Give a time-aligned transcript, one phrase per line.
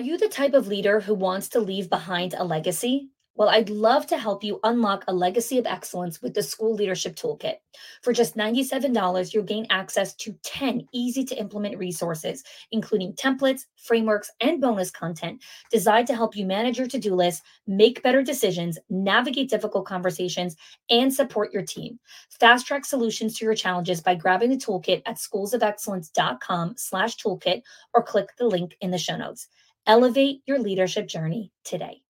[0.00, 3.10] Are you the type of leader who wants to leave behind a legacy?
[3.34, 7.16] Well, I'd love to help you unlock a legacy of excellence with the School Leadership
[7.16, 7.56] Toolkit.
[8.00, 12.42] For just $97, you'll gain access to 10 easy to implement resources,
[12.72, 17.42] including templates, frameworks, and bonus content designed to help you manage your to do list,
[17.66, 20.56] make better decisions, navigate difficult conversations,
[20.88, 22.00] and support your team.
[22.30, 27.60] Fast track solutions to your challenges by grabbing the toolkit at schoolsofexcellence.com slash toolkit
[27.92, 29.46] or click the link in the show notes.
[29.90, 32.02] Elevate your leadership journey today.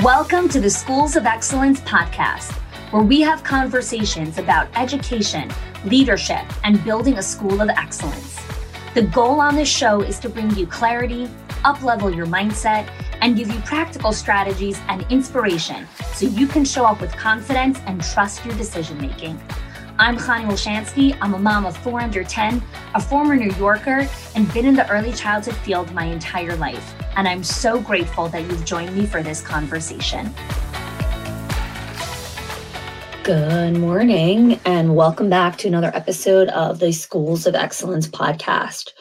[0.00, 2.50] Welcome to the Schools of Excellence podcast,
[2.90, 5.52] where we have conversations about education,
[5.84, 8.36] leadership, and building a school of excellence.
[8.94, 11.28] The goal on this show is to bring you clarity,
[11.64, 17.00] uplevel your mindset, and give you practical strategies and inspiration so you can show up
[17.00, 19.40] with confidence and trust your decision making.
[20.00, 21.18] I'm Chani Olshansky.
[21.20, 22.62] I'm a mom of four under 10,
[22.94, 26.94] a former New Yorker, and been in the early childhood field my entire life.
[27.16, 30.32] And I'm so grateful that you've joined me for this conversation.
[33.24, 38.92] Good morning, and welcome back to another episode of the Schools of Excellence podcast.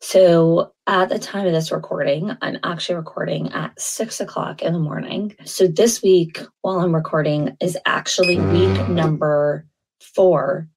[0.00, 4.80] So, at the time of this recording, I'm actually recording at six o'clock in the
[4.80, 5.36] morning.
[5.44, 9.68] So, this week, while I'm recording, is actually week number
[10.02, 10.68] four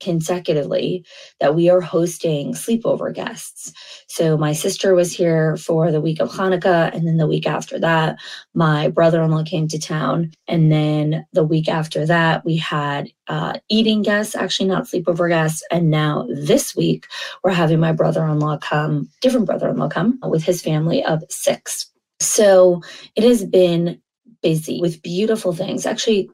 [0.00, 1.04] consecutively
[1.40, 3.72] that we are hosting sleepover guests.
[4.06, 7.80] So my sister was here for the week of Hanukkah, and then the week after
[7.80, 8.16] that,
[8.54, 14.02] my brother-in-law came to town, and then the week after that, we had uh, eating
[14.02, 17.08] guests, actually not sleepover guests, and now this week
[17.42, 21.90] we're having my brother-in-law come, different brother-in-law come with his family of six.
[22.20, 22.82] So
[23.16, 24.00] it has been
[24.42, 25.86] busy with beautiful things.
[25.86, 26.30] Actually,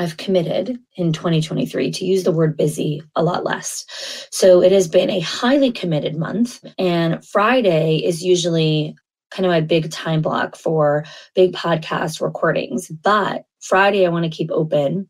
[0.00, 3.84] I've committed in 2023 to use the word busy a lot less.
[4.30, 6.64] So it has been a highly committed month.
[6.78, 8.96] And Friday is usually
[9.30, 12.88] kind of my big time block for big podcast recordings.
[12.88, 15.06] But Friday, I want to keep open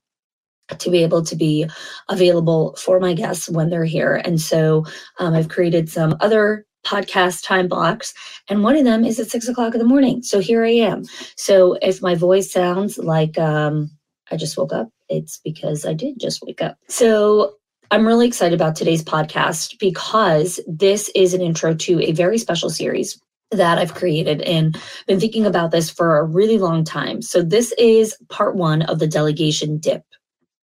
[0.76, 1.66] to be able to be
[2.08, 4.20] available for my guests when they're here.
[4.24, 4.84] And so
[5.20, 8.12] um, I've created some other podcast time blocks,
[8.48, 10.22] and one of them is at six o'clock in the morning.
[10.24, 11.04] So here I am.
[11.36, 13.90] So if my voice sounds like, um,
[14.30, 16.76] I just woke up, it's because I did just wake up.
[16.88, 17.54] So
[17.90, 22.70] I'm really excited about today's podcast because this is an intro to a very special
[22.70, 23.20] series
[23.50, 27.20] that I've created and been thinking about this for a really long time.
[27.20, 30.02] So this is part one of the delegation dip.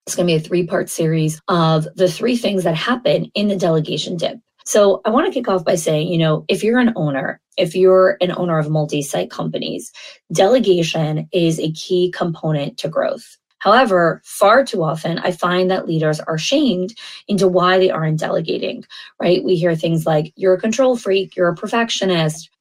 [0.05, 3.47] It's going to be a three part series of the three things that happen in
[3.47, 4.37] the delegation dip.
[4.65, 7.75] So I want to kick off by saying, you know, if you're an owner, if
[7.75, 9.91] you're an owner of multi site companies,
[10.33, 13.37] delegation is a key component to growth.
[13.65, 16.93] However, far too often, I find that leaders are shamed
[17.27, 18.85] into why they aren't delegating,
[19.19, 19.43] right?
[19.43, 22.51] We hear things like, you're a control freak, you're a perfectionist,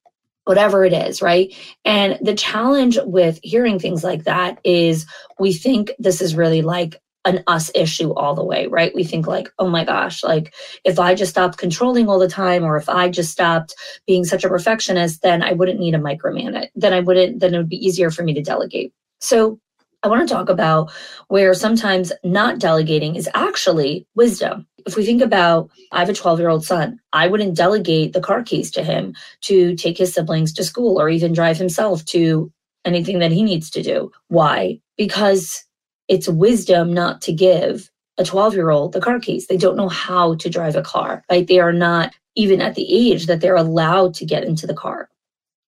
[0.45, 1.53] whatever it is, right?
[1.85, 5.05] And the challenge with hearing things like that is
[5.37, 8.95] we think this is really like an us issue all the way, right?
[8.95, 10.55] We think like, oh my gosh, like
[10.85, 13.75] if I just stopped controlling all the time, or if I just stopped
[14.07, 16.69] being such a perfectionist, then I wouldn't need a micromanage.
[16.73, 18.91] Then I wouldn't, then it would be easier for me to delegate.
[19.19, 19.59] So
[20.05, 20.91] I want to talk about
[21.29, 24.67] where sometimes not delegating is actually wisdom.
[24.85, 28.21] If we think about, I have a 12 year old son, I wouldn't delegate the
[28.21, 32.51] car keys to him to take his siblings to school or even drive himself to
[32.85, 34.11] anything that he needs to do.
[34.27, 34.79] Why?
[34.95, 35.65] Because
[36.07, 37.89] it's wisdom not to give
[38.19, 39.47] a 12 year old the car keys.
[39.47, 41.47] They don't know how to drive a car, right?
[41.47, 45.09] They are not even at the age that they're allowed to get into the car.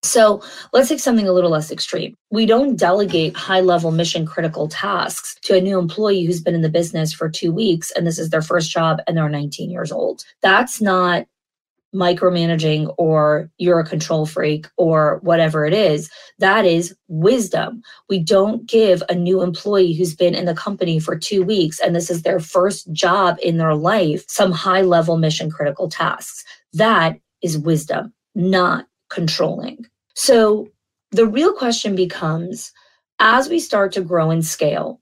[0.03, 0.41] So
[0.73, 2.15] let's take something a little less extreme.
[2.29, 6.61] We don't delegate high level mission critical tasks to a new employee who's been in
[6.61, 9.91] the business for two weeks and this is their first job and they're 19 years
[9.91, 10.23] old.
[10.41, 11.25] That's not
[11.95, 16.11] micromanaging or you're a control freak or whatever it is.
[16.37, 17.81] That is wisdom.
[18.07, 21.95] We don't give a new employee who's been in the company for two weeks and
[21.95, 26.43] this is their first job in their life some high level mission critical tasks.
[26.73, 29.86] That is wisdom, not controlling.
[30.15, 30.68] So
[31.12, 32.71] the real question becomes
[33.19, 35.01] as we start to grow and scale,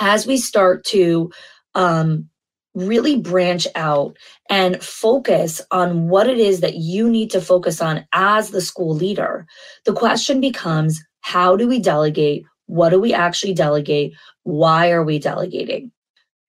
[0.00, 1.30] as we start to
[1.74, 2.28] um,
[2.74, 4.16] really branch out
[4.48, 8.94] and focus on what it is that you need to focus on as the school
[8.94, 9.46] leader,
[9.84, 12.44] the question becomes how do we delegate?
[12.66, 14.12] What do we actually delegate?
[14.44, 15.92] Why are we delegating?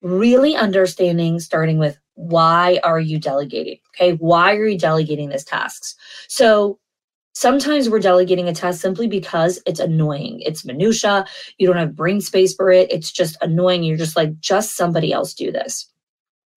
[0.02, 3.78] Really understanding, starting with why are you delegating?
[3.96, 5.96] Okay, why are you delegating these tasks?
[6.28, 6.80] So
[7.34, 10.42] sometimes we're delegating a task simply because it's annoying.
[10.42, 11.26] It's minutia.
[11.58, 12.92] You don't have brain space for it.
[12.92, 13.84] It's just annoying.
[13.84, 15.91] You're just like, just somebody else do this.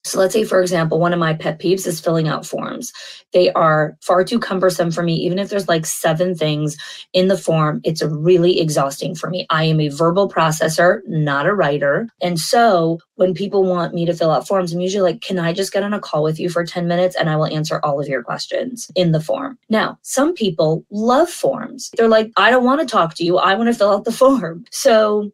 [0.05, 2.93] So let's say, for example, one of my pet peeves is filling out forms.
[3.33, 5.15] They are far too cumbersome for me.
[5.15, 6.77] Even if there's like seven things
[7.15, 9.47] in the form, it's really exhausting for me.
[9.49, 12.09] I am a verbal processor, not a writer.
[12.21, 15.55] And so when people want me to fill out forms, I'm usually like, can I
[15.55, 17.99] just get on a call with you for 10 minutes and I will answer all
[17.99, 19.59] of your questions in the form?
[19.71, 21.91] Now, some people love forms.
[21.97, 23.39] They're like, I don't want to talk to you.
[23.39, 24.67] I want to fill out the form.
[24.71, 25.31] So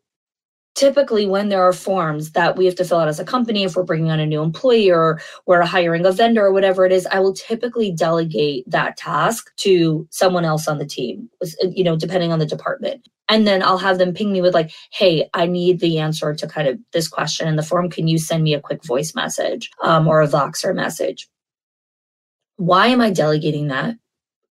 [0.75, 3.75] typically when there are forms that we have to fill out as a company if
[3.75, 7.07] we're bringing on a new employee or we're hiring a vendor or whatever it is
[7.07, 11.29] i will typically delegate that task to someone else on the team
[11.63, 13.09] you know depending on the department.
[13.29, 16.47] And then i'll have them ping me with like hey i need the answer to
[16.47, 17.91] kind of this question in the form.
[17.91, 21.29] Can you send me a quick voice message um, or a voxer message?
[22.57, 23.97] Why am i delegating that?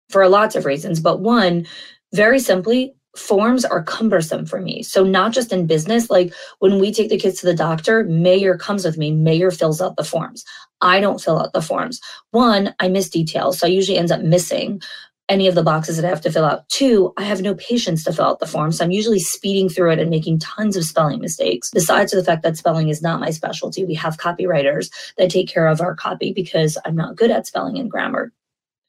[0.09, 1.65] For lots of reasons but one
[2.13, 4.81] very simply forms are cumbersome for me.
[4.83, 8.57] So not just in business, like when we take the kids to the doctor, Mayor
[8.57, 10.43] comes with me, Mayor fills out the forms.
[10.81, 12.01] I don't fill out the forms.
[12.31, 13.59] One, I miss details.
[13.59, 14.81] So I usually ends up missing
[15.29, 16.67] any of the boxes that I have to fill out.
[16.69, 18.71] Two, I have no patience to fill out the form.
[18.71, 21.69] So I'm usually speeding through it and making tons of spelling mistakes.
[21.71, 25.67] Besides the fact that spelling is not my specialty, we have copywriters that take care
[25.67, 28.33] of our copy because I'm not good at spelling and grammar.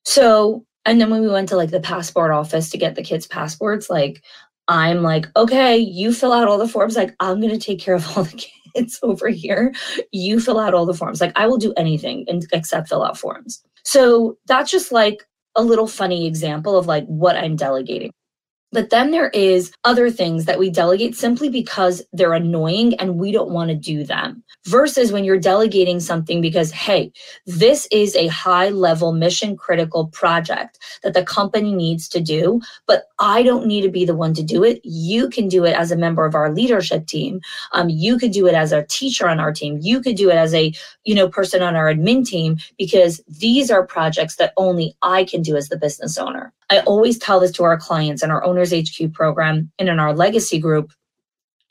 [0.04, 3.26] So and then when we went to like the passport office to get the kids'
[3.26, 4.22] passports, like
[4.68, 6.96] I'm like, okay, you fill out all the forms.
[6.96, 9.74] Like, I'm going to take care of all the kids over here.
[10.12, 11.20] You fill out all the forms.
[11.20, 13.62] Like, I will do anything except fill out forms.
[13.84, 15.22] So that's just like
[15.56, 18.12] a little funny example of like what I'm delegating.
[18.74, 23.30] But then there is other things that we delegate simply because they're annoying and we
[23.30, 24.42] don't want to do them.
[24.66, 27.12] Versus when you're delegating something because, hey,
[27.46, 33.04] this is a high level mission critical project that the company needs to do, but
[33.20, 34.80] I don't need to be the one to do it.
[34.82, 37.40] You can do it as a member of our leadership team.
[37.72, 39.78] Um, you could do it as a teacher on our team.
[39.80, 40.72] You could do it as a,
[41.04, 45.42] you know, person on our admin team because these are projects that only I can
[45.42, 46.52] do as the business owner.
[46.70, 50.14] I always tell this to our clients in our Owners HQ program and in our
[50.14, 50.92] legacy group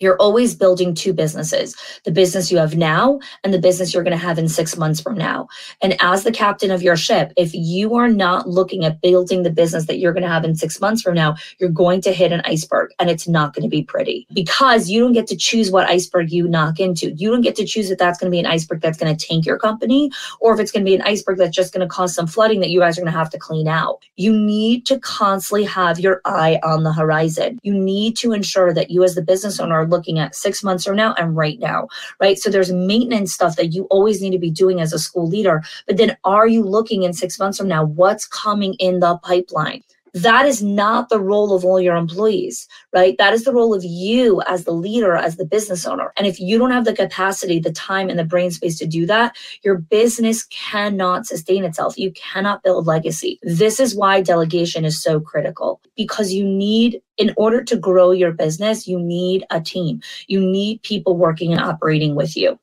[0.03, 4.17] you're always building two businesses the business you have now and the business you're going
[4.17, 5.47] to have in six months from now.
[5.81, 9.49] And as the captain of your ship, if you are not looking at building the
[9.49, 12.31] business that you're going to have in six months from now, you're going to hit
[12.31, 15.71] an iceberg and it's not going to be pretty because you don't get to choose
[15.71, 17.11] what iceberg you knock into.
[17.11, 19.27] You don't get to choose if that's going to be an iceberg that's going to
[19.27, 21.93] tank your company or if it's going to be an iceberg that's just going to
[21.93, 23.99] cause some flooding that you guys are going to have to clean out.
[24.17, 27.59] You need to constantly have your eye on the horizon.
[27.63, 30.97] You need to ensure that you, as the business owner, looking at six months from
[30.97, 31.87] now and right now,
[32.19, 32.37] right?
[32.37, 35.63] So there's maintenance stuff that you always need to be doing as a school leader.
[35.87, 37.85] But then are you looking in six months from now?
[37.85, 39.83] What's coming in the pipeline?
[40.13, 43.17] That is not the role of all your employees, right?
[43.17, 46.13] That is the role of you as the leader, as the business owner.
[46.17, 49.07] And if you don't have the capacity, the time, and the brain space to do
[49.07, 51.97] that, your business cannot sustain itself.
[51.97, 53.39] You cannot build legacy.
[53.41, 58.31] This is why delegation is so critical because you need, in order to grow your
[58.31, 60.01] business, you need a team.
[60.27, 62.59] You need people working and operating with you.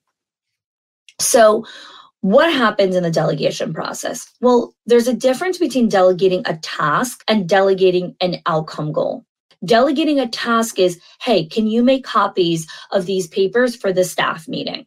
[1.19, 1.67] So,
[2.22, 4.31] what happens in the delegation process?
[4.40, 9.25] Well, there's a difference between delegating a task and delegating an outcome goal.
[9.64, 14.49] Delegating a task is, hey, can you make copies of these papers for the staff
[14.49, 14.87] meeting?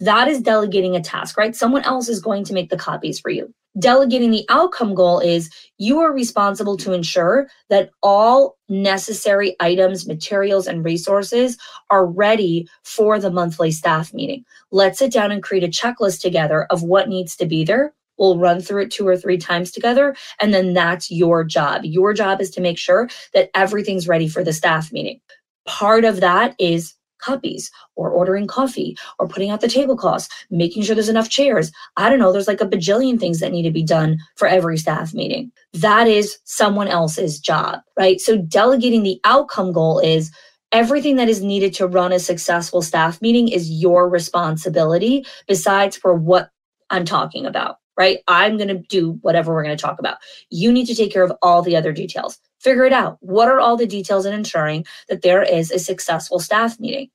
[0.00, 1.54] That is delegating a task, right?
[1.54, 3.52] Someone else is going to make the copies for you.
[3.78, 10.68] Delegating the outcome goal is you are responsible to ensure that all necessary items, materials,
[10.68, 11.58] and resources
[11.90, 14.44] are ready for the monthly staff meeting.
[14.70, 17.92] Let's sit down and create a checklist together of what needs to be there.
[18.16, 21.82] We'll run through it two or three times together, and then that's your job.
[21.84, 25.20] Your job is to make sure that everything's ready for the staff meeting.
[25.66, 30.94] Part of that is copies or ordering coffee or putting out the tablecloths, making sure
[30.94, 31.70] there's enough chairs.
[31.96, 34.78] I don't know, there's like a bajillion things that need to be done for every
[34.78, 35.50] staff meeting.
[35.72, 38.20] That is someone else's job, right?
[38.20, 40.30] So delegating the outcome goal is
[40.72, 46.14] everything that is needed to run a successful staff meeting is your responsibility besides for
[46.14, 46.50] what
[46.90, 48.18] I'm talking about right?
[48.28, 50.18] I'm going to do whatever we're going to talk about.
[50.50, 52.38] You need to take care of all the other details.
[52.60, 53.18] Figure it out.
[53.20, 57.10] What are all the details in ensuring that there is a successful staff meeting?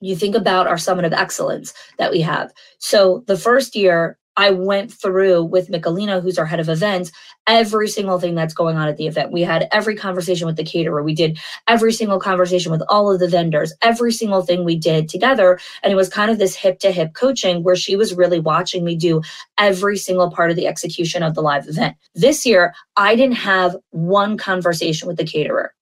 [0.00, 2.52] You think about our Summit of Excellence that we have.
[2.78, 7.10] So the first year, I went through with Michelina, who's our head of events,
[7.46, 9.32] every single thing that's going on at the event.
[9.32, 11.02] We had every conversation with the caterer.
[11.02, 15.08] We did every single conversation with all of the vendors, every single thing we did
[15.08, 15.58] together.
[15.82, 18.84] And it was kind of this hip to hip coaching where she was really watching
[18.84, 19.22] me do
[19.58, 21.96] every single part of the execution of the live event.
[22.14, 25.72] This year, I didn't have one conversation with the caterer.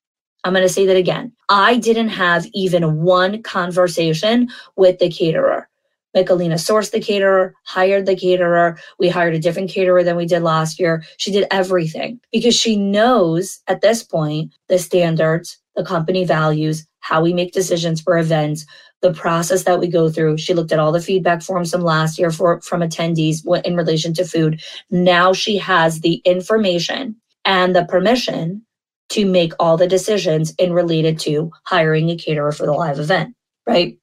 [0.44, 1.32] I'm going to say that again.
[1.49, 5.68] I didn't have even one conversation with the caterer
[6.14, 8.78] Michelina sourced the caterer, hired the caterer.
[8.99, 11.04] We hired a different caterer than we did last year.
[11.16, 17.21] She did everything because she knows at this point the standards, the company values, how
[17.21, 18.64] we make decisions for events,
[19.02, 20.38] the process that we go through.
[20.38, 24.14] She looked at all the feedback forms from last year for, from attendees in relation
[24.14, 24.62] to food.
[24.90, 28.64] Now she has the information and the permission
[29.11, 33.35] to make all the decisions in related to hiring a caterer for the live event,
[33.66, 33.99] right?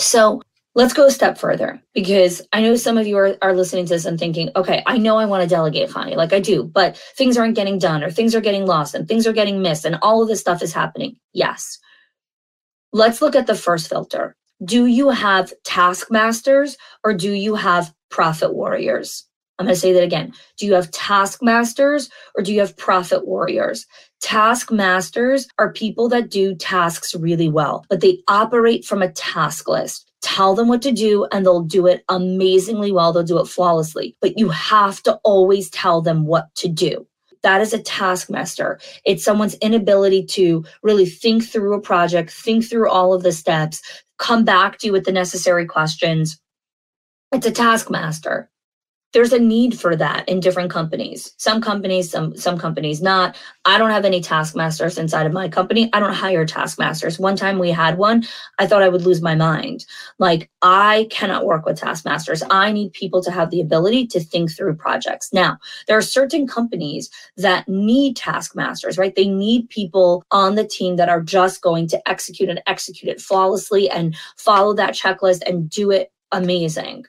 [0.00, 0.42] So
[0.74, 3.94] let's go a step further because I know some of you are, are listening to
[3.94, 6.96] this and thinking, okay, I know I want to delegate, Chani, like I do, but
[7.16, 9.98] things aren't getting done or things are getting lost and things are getting missed and
[10.02, 11.16] all of this stuff is happening.
[11.32, 11.78] Yes.
[12.92, 14.36] Let's look at the first filter.
[14.64, 19.24] Do you have taskmasters or do you have profit warriors?
[19.58, 20.32] I'm going to say that again.
[20.58, 23.86] Do you have taskmasters or do you have profit warriors?
[24.20, 30.10] Taskmasters are people that do tasks really well, but they operate from a task list.
[30.24, 33.12] Tell them what to do and they'll do it amazingly well.
[33.12, 37.06] They'll do it flawlessly, but you have to always tell them what to do.
[37.42, 38.80] That is a taskmaster.
[39.04, 43.82] It's someone's inability to really think through a project, think through all of the steps,
[44.18, 46.40] come back to you with the necessary questions.
[47.30, 48.50] It's a taskmaster
[49.14, 51.32] there's a need for that in different companies.
[51.38, 53.36] Some companies some some companies not.
[53.64, 55.88] I don't have any taskmasters inside of my company.
[55.92, 57.18] I don't hire taskmasters.
[57.18, 58.24] One time we had one
[58.58, 59.86] i thought i would lose my mind.
[60.18, 62.42] Like i cannot work with taskmasters.
[62.50, 65.32] I need people to have the ability to think through projects.
[65.32, 69.14] Now there are certain companies that need taskmasters right?
[69.14, 73.20] They need people on the team that are just going to execute and execute it
[73.20, 77.04] flawlessly and follow that checklist and do it amazing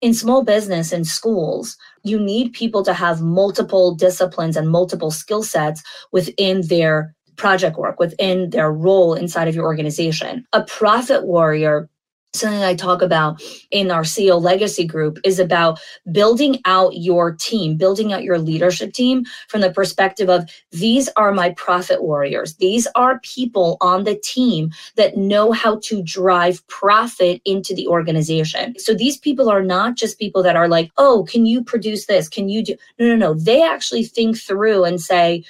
[0.00, 5.42] in small business and schools, you need people to have multiple disciplines and multiple skill
[5.42, 10.44] sets within their project work, within their role inside of your organization.
[10.52, 11.88] A profit warrior
[12.34, 15.80] something I talk about in our CEO legacy group is about
[16.12, 21.32] building out your team, building out your leadership team from the perspective of these are
[21.32, 22.54] my profit warriors.
[22.56, 28.78] These are people on the team that know how to drive profit into the organization.
[28.78, 32.28] So these people are not just people that are like, oh, can you produce this?
[32.28, 32.76] Can you do?
[32.98, 33.34] No, no, no.
[33.34, 35.44] They actually think through and say,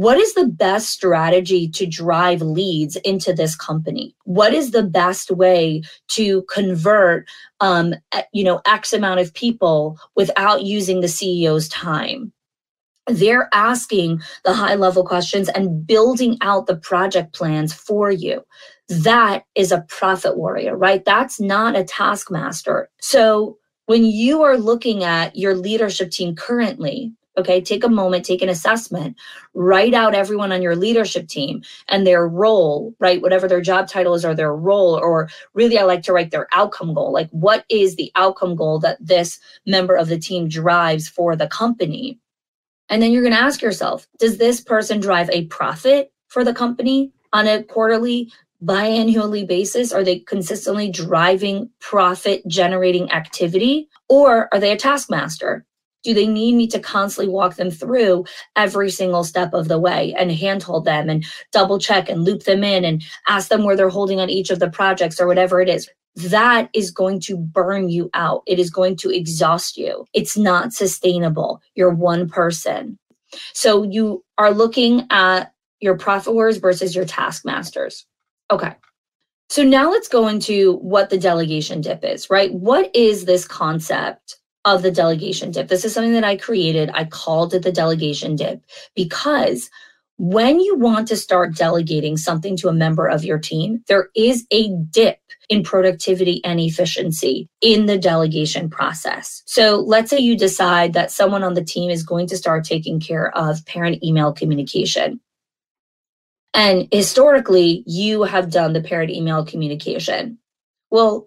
[0.00, 4.16] what is the best strategy to drive leads into this company?
[4.24, 7.28] What is the best way to convert
[7.60, 7.92] um,
[8.32, 12.32] you know x amount of people without using the ceo's time?
[13.08, 18.42] They're asking the high level questions and building out the project plans for you.
[18.88, 21.04] That is a profit warrior right?
[21.04, 22.88] That's not a taskmaster.
[23.02, 28.42] So when you are looking at your leadership team currently Okay, take a moment, take
[28.42, 29.16] an assessment,
[29.54, 33.22] write out everyone on your leadership team and their role, right?
[33.22, 36.48] Whatever their job title is or their role, or really, I like to write their
[36.52, 37.12] outcome goal.
[37.12, 41.46] Like, what is the outcome goal that this member of the team drives for the
[41.46, 42.18] company?
[42.88, 46.52] And then you're going to ask yourself, does this person drive a profit for the
[46.52, 48.32] company on a quarterly,
[48.64, 49.92] biannually basis?
[49.92, 53.88] Are they consistently driving profit generating activity?
[54.08, 55.64] Or are they a taskmaster?
[56.02, 58.24] Do they need me to constantly walk them through
[58.56, 62.64] every single step of the way and handhold them and double check and loop them
[62.64, 65.68] in and ask them where they're holding on each of the projects or whatever it
[65.68, 65.88] is?
[66.16, 68.42] That is going to burn you out.
[68.46, 70.06] It is going to exhaust you.
[70.12, 71.60] It's not sustainable.
[71.74, 72.98] You're one person.
[73.52, 78.06] So you are looking at your profit warriors versus your taskmasters.
[78.50, 78.74] Okay.
[79.48, 82.52] So now let's go into what the delegation dip is, right?
[82.52, 85.68] What is this concept of the delegation dip.
[85.68, 86.90] This is something that I created.
[86.92, 88.62] I called it the delegation dip
[88.94, 89.70] because
[90.18, 94.46] when you want to start delegating something to a member of your team, there is
[94.50, 99.42] a dip in productivity and efficiency in the delegation process.
[99.46, 103.00] So let's say you decide that someone on the team is going to start taking
[103.00, 105.20] care of parent email communication.
[106.52, 110.38] And historically, you have done the parent email communication.
[110.90, 111.26] Well,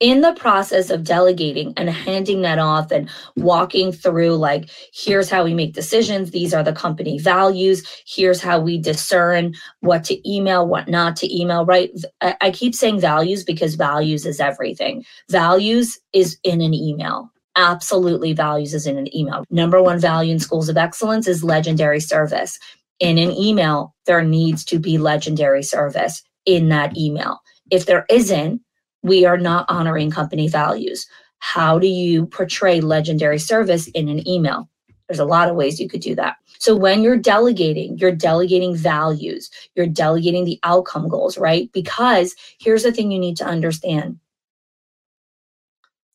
[0.00, 5.44] in the process of delegating and handing that off and walking through like here's how
[5.44, 10.66] we make decisions these are the company values here's how we discern what to email
[10.66, 11.90] what not to email right?
[12.20, 15.04] I keep saying values because values is everything.
[15.30, 17.30] Values is in an email.
[17.56, 19.44] Absolutely values is in an email.
[19.50, 22.58] Number one value in schools of excellence is legendary service.
[23.00, 27.38] In an email there needs to be legendary service in that email.
[27.70, 28.60] If there isn't
[29.04, 31.06] we are not honoring company values.
[31.38, 34.68] How do you portray legendary service in an email?
[35.06, 36.36] There's a lot of ways you could do that.
[36.58, 41.70] So when you're delegating, you're delegating values, you're delegating the outcome goals, right?
[41.72, 44.18] Because here's the thing you need to understand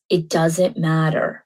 [0.09, 1.45] it doesn't matter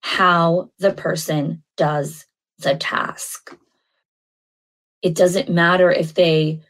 [0.00, 2.26] how the person does
[2.58, 3.56] the task.
[5.02, 6.60] It doesn't matter if they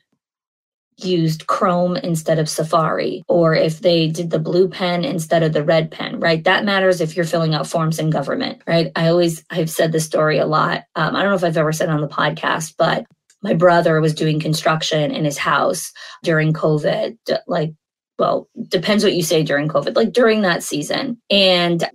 [0.99, 5.65] used Chrome instead of Safari, or if they did the blue pen instead of the
[5.65, 6.43] red pen, right?
[6.45, 8.91] That matters if you're filling out forms in government, right?
[8.97, 10.85] I always, I've said this story a lot.
[10.97, 13.07] Um, I don't know if I've ever said on the podcast, but
[13.43, 17.73] my brother was doing construction in his house during COVID, like,
[18.19, 21.21] well, depends what you say during COVID, like during that season.
[21.31, 21.89] And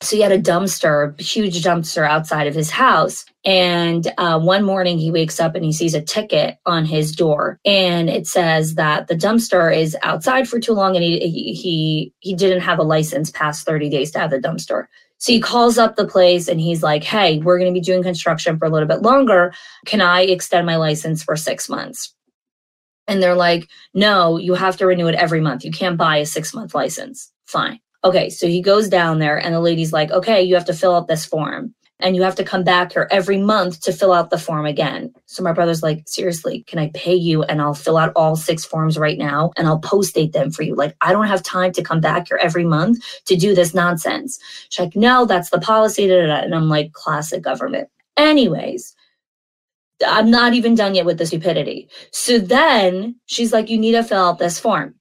[0.00, 3.24] so he had a dumpster, huge dumpster outside of his house.
[3.44, 7.58] And uh, one morning he wakes up and he sees a ticket on his door,
[7.64, 11.18] and it says that the dumpster is outside for too long, and he
[11.54, 14.84] he he didn't have a license past thirty days to have the dumpster.
[15.18, 18.02] So he calls up the place and he's like, "Hey, we're going to be doing
[18.02, 19.52] construction for a little bit longer.
[19.86, 22.14] Can I extend my license for six months?"
[23.08, 25.64] And they're like, "No, you have to renew it every month.
[25.64, 27.80] You can't buy a six month license." Fine.
[28.04, 30.94] Okay, so he goes down there, and the lady's like, okay, you have to fill
[30.94, 31.74] out this form.
[32.00, 35.12] And you have to come back here every month to fill out the form again.
[35.26, 38.64] So my brother's like, seriously, can I pay you and I'll fill out all six
[38.64, 40.76] forms right now and I'll post date them for you?
[40.76, 44.38] Like, I don't have time to come back here every month to do this nonsense.
[44.68, 46.06] She's like, no, that's the policy.
[46.06, 46.36] Da, da, da.
[46.36, 47.88] And I'm like, classic government.
[48.16, 48.94] Anyways,
[50.06, 51.88] I'm not even done yet with the stupidity.
[52.12, 54.94] So then she's like, you need to fill out this form.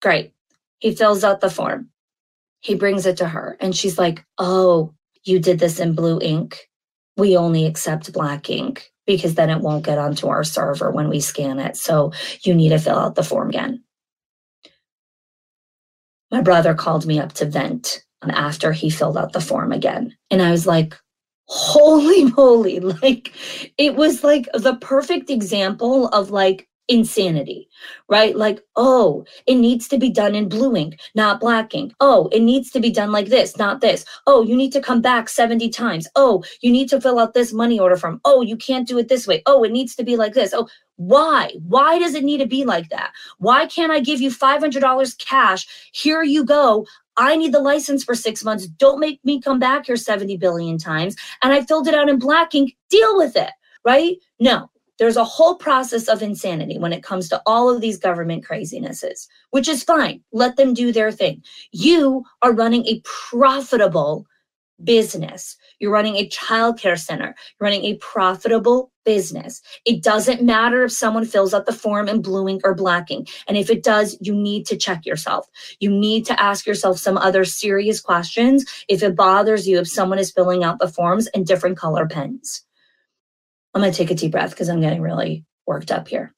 [0.00, 0.32] Great.
[0.78, 1.90] He fills out the form.
[2.60, 6.68] He brings it to her and she's like, Oh, you did this in blue ink.
[7.16, 11.20] We only accept black ink because then it won't get onto our server when we
[11.20, 11.76] scan it.
[11.76, 12.12] So
[12.42, 13.82] you need to fill out the form again.
[16.30, 20.14] My brother called me up to vent after he filled out the form again.
[20.30, 20.94] And I was like,
[21.46, 22.80] holy moly.
[22.80, 23.32] Like,
[23.78, 27.68] it was like the perfect example of like insanity,
[28.08, 28.34] right?
[28.34, 31.92] Like, oh, it needs to be done in blue ink, not black ink.
[32.00, 34.04] Oh, it needs to be done like this, not this.
[34.26, 36.08] Oh, you need to come back 70 times.
[36.16, 38.20] Oh, you need to fill out this money order form.
[38.24, 39.42] Oh, you can't do it this way.
[39.46, 40.54] Oh, it needs to be like this.
[40.54, 41.52] Oh, why?
[41.62, 43.12] Why does it need to be like that?
[43.38, 45.90] Why can't I give you $500 cash?
[45.92, 46.86] Here you go.
[47.16, 48.66] I need the license for six months.
[48.66, 51.16] Don't make me come back here 70 billion times.
[51.42, 52.76] And I filled it out in black ink.
[52.90, 53.50] Deal with it,
[53.84, 54.16] right?
[54.40, 58.44] No, there's a whole process of insanity when it comes to all of these government
[58.44, 60.22] crazinesses, which is fine.
[60.32, 61.42] Let them do their thing.
[61.72, 64.26] You are running a profitable
[64.82, 65.56] business.
[65.78, 67.26] You're running a childcare center.
[67.26, 69.60] You're running a profitable business.
[69.84, 73.28] It doesn't matter if someone fills out the form in blue ink or black ink.
[73.48, 75.48] And if it does, you need to check yourself.
[75.80, 80.18] You need to ask yourself some other serious questions if it bothers you if someone
[80.18, 82.64] is filling out the forms in different color pens.
[83.74, 86.34] I'm going to take a deep breath because I'm getting really worked up here.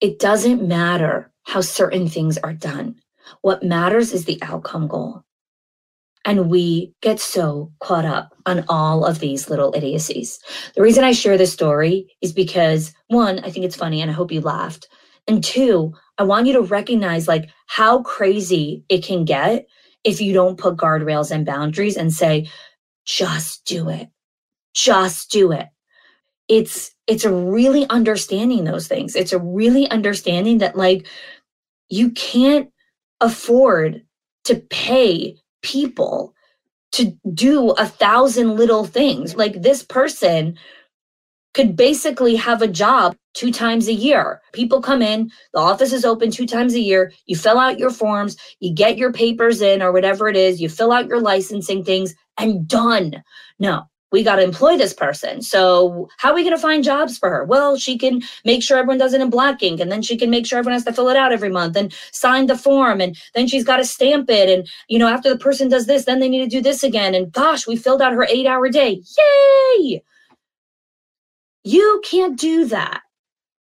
[0.00, 2.96] It doesn't matter how certain things are done.
[3.42, 5.22] What matters is the outcome goal.
[6.24, 10.38] And we get so caught up on all of these little idiocies.
[10.74, 14.14] The reason I share this story is because one, I think it's funny and I
[14.14, 14.88] hope you laughed.
[15.28, 19.66] And two, I want you to recognize like how crazy it can get
[20.02, 22.48] if you don't put guardrails and boundaries and say,
[23.04, 24.08] just do it.
[24.74, 25.68] Just do it
[26.48, 31.06] it's it's a really understanding those things it's a really understanding that like
[31.88, 32.70] you can't
[33.20, 34.02] afford
[34.44, 36.34] to pay people
[36.92, 40.56] to do a thousand little things like this person
[41.54, 44.40] could basically have a job two times a year.
[44.52, 47.12] People come in, the office is open two times a year.
[47.26, 50.68] You fill out your forms, you get your papers in or whatever it is, you
[50.68, 53.22] fill out your licensing things, and done.
[53.58, 55.42] No, we got to employ this person.
[55.42, 57.44] So how are we going to find jobs for her?
[57.44, 60.30] Well, she can make sure everyone does it in black ink and then she can
[60.30, 63.00] make sure everyone has to fill it out every month and sign the form.
[63.00, 64.48] And then she's got to stamp it.
[64.48, 67.12] And, you know, after the person does this, then they need to do this again.
[67.12, 69.02] And gosh, we filled out her eight hour day.
[69.18, 70.04] Yay!
[71.64, 73.02] You can't do that.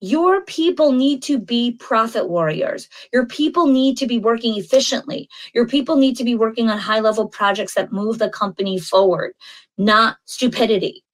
[0.04, 2.90] Your people need to be profit warriors.
[3.14, 5.30] Your people need to be working efficiently.
[5.54, 9.32] Your people need to be working on high level projects that move the company forward,
[9.78, 11.06] not stupidity.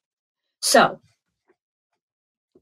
[0.64, 1.00] So,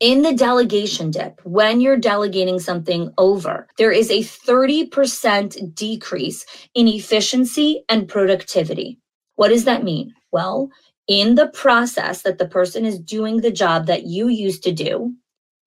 [0.01, 6.89] in the delegation dip, when you're delegating something over, there is a 30% decrease in
[6.89, 8.99] efficiency and productivity.
[9.35, 10.13] What does that mean?
[10.33, 10.71] Well,
[11.07, 15.15] in the process that the person is doing the job that you used to do,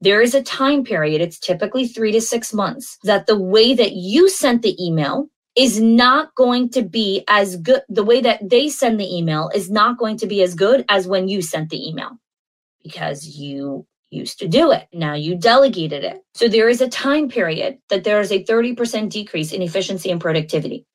[0.01, 3.93] there is a time period, it's typically three to six months, that the way that
[3.93, 7.83] you sent the email is not going to be as good.
[7.89, 11.07] The way that they send the email is not going to be as good as
[11.07, 12.19] when you sent the email
[12.83, 14.89] because you used to do it.
[14.93, 16.23] Now you delegated it.
[16.35, 20.21] So there is a time period that there is a 30% decrease in efficiency and
[20.21, 20.87] productivity.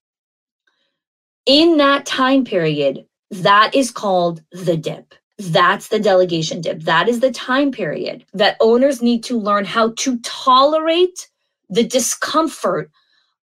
[1.46, 5.13] In that time period, that is called the dip.
[5.38, 6.82] That's the delegation dip.
[6.82, 11.30] That is the time period that owners need to learn how to tolerate
[11.69, 12.89] the discomfort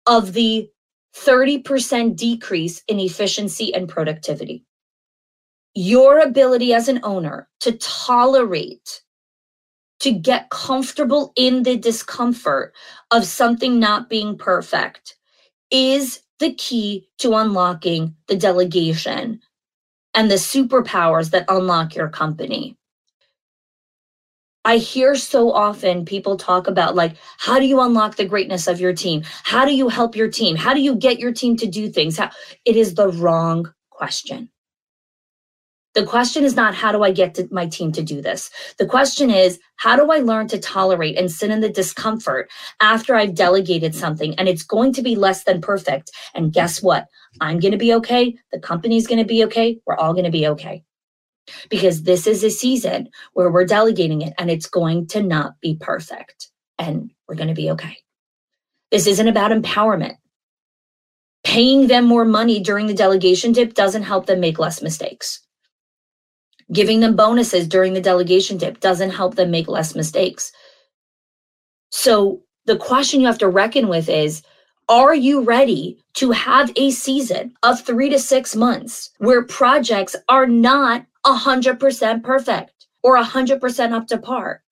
[0.07, 0.69] of the
[1.15, 4.65] 30% decrease in efficiency and productivity.
[5.75, 9.03] Your ability as an owner to tolerate,
[10.01, 12.75] to get comfortable in the discomfort
[13.11, 15.17] of something not being perfect
[15.71, 19.41] is the key to unlocking the delegation
[20.17, 22.77] and the superpowers that unlock your company.
[24.65, 28.81] I hear so often people talk about like, how do you unlock the greatness of
[28.81, 29.23] your team?
[29.45, 30.57] How do you help your team?
[30.57, 32.19] How do you get your team to do things?
[32.19, 32.31] How,
[32.65, 34.51] it is the wrong question.
[35.97, 38.51] The question is not, how do I get my team to do this?
[38.79, 43.15] The question is, how do I learn to tolerate and sit in the discomfort after
[43.15, 46.11] I've delegated something and it's going to be less than perfect?
[46.35, 47.07] And guess what?
[47.41, 48.37] I'm going to be okay.
[48.53, 49.81] The company's going to be okay.
[49.87, 50.85] We're all going to be okay
[51.71, 55.79] because this is a season where we're delegating it and it's going to not be
[55.81, 57.97] perfect and we're going to be okay.
[58.91, 60.17] This isn't about empowerment.
[61.43, 65.41] Paying them more money during the delegation dip doesn't help them make less mistakes.
[66.73, 70.53] Giving them bonuses during the delegation dip doesn't help them make less mistakes.
[71.91, 74.43] So the question you have to reckon with is
[74.89, 80.47] are you ready to have a season of three to six months where projects are
[80.47, 84.63] not 100% perfect or 100% up to par.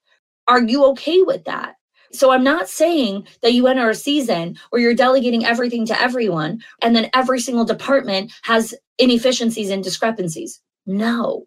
[0.46, 1.76] Are you okay with that?
[2.12, 6.62] So I'm not saying that you enter a season where you're delegating everything to everyone
[6.80, 10.60] and then every single department has inefficiencies and discrepancies.
[10.86, 11.46] No.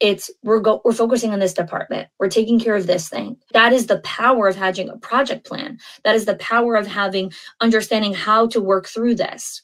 [0.00, 2.08] It's we're go we're focusing on this department.
[2.18, 3.36] We're taking care of this thing.
[3.52, 5.78] That is the power of having a project plan.
[6.04, 9.62] That is the power of having understanding how to work through this.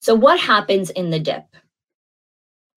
[0.00, 1.44] So what happens in the dip?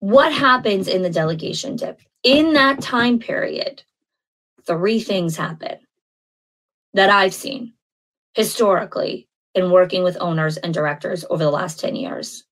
[0.00, 2.00] What happens in the delegation dip?
[2.22, 3.82] In that time period,
[4.66, 5.78] three things happen
[6.94, 7.74] that I've seen
[8.34, 12.44] historically in working with owners and directors over the last 10 years.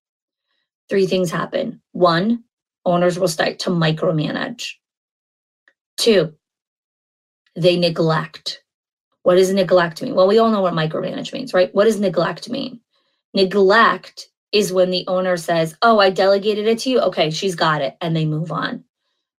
[0.89, 1.81] Three things happen.
[1.93, 2.45] One,
[2.87, 4.73] owners will start to micromanage.
[5.99, 6.35] Two,
[7.55, 8.63] they neglect.
[9.23, 10.15] What does neglect mean?
[10.15, 11.75] Well, we all know what micromanage means, right?
[11.75, 12.81] What does neglect mean?
[13.35, 17.01] Neglect is when the owner says, Oh, I delegated it to you.
[17.01, 17.97] Okay, she's got it.
[18.01, 18.85] And they move on.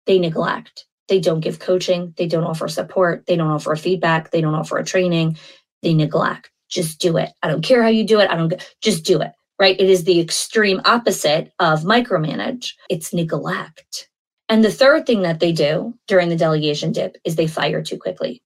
[0.06, 0.86] They neglect.
[1.08, 2.14] They don't give coaching.
[2.18, 3.26] They don't offer support.
[3.28, 4.32] They don't offer feedback.
[4.32, 5.38] They don't offer a training.
[5.82, 6.52] They neglect.
[6.70, 7.30] Just do it.
[7.42, 8.30] I don't care how you do it.
[8.30, 9.32] I don't just do it.
[9.60, 9.80] Right.
[9.80, 12.74] It is the extreme opposite of micromanage.
[12.90, 14.10] It's neglect.
[14.50, 17.98] And the third thing that they do during the delegation dip is they fire too
[17.98, 18.38] quickly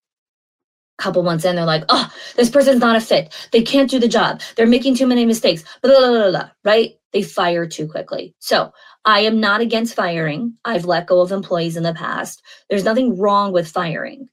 [1.00, 3.34] A couple months in, they're like, oh, this person's not a fit.
[3.52, 4.41] They can't do the job.
[4.56, 5.63] They're making too many mistakes.
[5.82, 6.93] Blah, blah, blah, blah, right?
[7.13, 8.36] They fire too quickly.
[8.39, 8.71] So
[9.06, 10.56] I am not against firing.
[10.65, 12.43] I've let go of employees in the past.
[12.69, 14.30] There's nothing wrong with firing.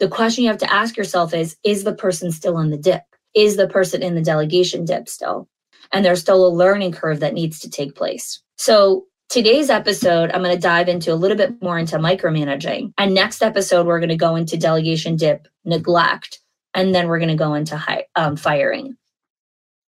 [0.00, 3.02] The question you have to ask yourself is Is the person still in the dip?
[3.34, 5.48] Is the person in the delegation dip still?
[5.92, 8.42] And there's still a learning curve that needs to take place.
[8.56, 12.94] So Today's episode, I'm going to dive into a little bit more into micromanaging.
[12.96, 16.40] And next episode, we're going to go into delegation dip, neglect,
[16.72, 18.96] and then we're going to go into high, um, firing.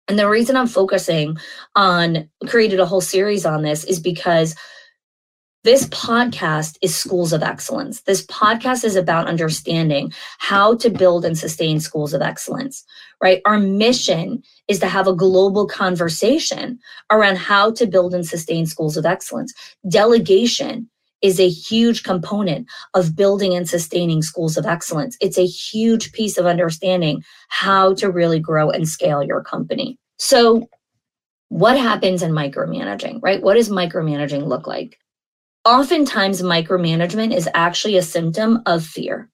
[0.10, 1.38] And the reason I'm focusing
[1.74, 4.56] on created a whole series on this is because
[5.64, 8.02] this podcast is Schools of Excellence.
[8.02, 12.86] This podcast is about understanding how to build and sustain schools of excellence,
[13.22, 13.42] right?
[13.46, 16.80] Our mission is to have a global conversation
[17.12, 19.54] around how to build and sustain schools of excellence.
[19.90, 20.90] Delegation
[21.22, 25.18] is a huge component of building and sustaining schools of excellence.
[25.20, 29.98] It's a huge piece of understanding how to really grow and scale your company.
[30.18, 30.70] So,
[31.50, 33.42] what happens in micromanaging, right?
[33.42, 34.98] What does micromanaging look like?
[35.66, 39.30] Oftentimes micromanagement is actually a symptom of fear.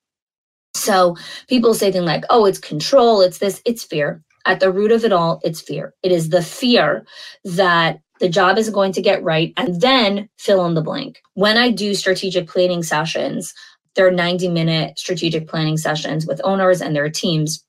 [0.76, 1.16] So
[1.48, 4.22] people say things like, oh, it's control, it's this, it's fear.
[4.46, 5.94] At the root of it all, it's fear.
[6.04, 7.06] It is the fear
[7.46, 11.22] that the job is going to get right and then fill in the blank.
[11.34, 13.54] When I do strategic planning sessions,
[13.96, 17.64] they're 90 minute strategic planning sessions with owners and their teams.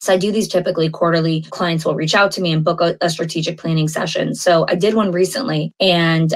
[0.00, 1.42] So I do these typically quarterly.
[1.50, 4.34] Clients will reach out to me and book a, a, strategic planning session.
[4.34, 6.34] So I did one recently and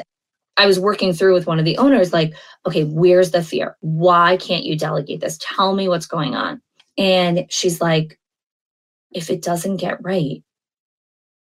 [0.57, 2.35] I was working through with one of the owners, like,
[2.67, 3.77] okay, where's the fear?
[3.81, 5.39] Why can't you delegate this?
[5.41, 6.61] Tell me what's going on.
[6.99, 8.19] And she's like,
[9.13, 10.43] if it doesn't get right,